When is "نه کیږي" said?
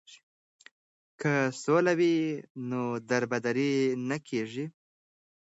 4.09-4.65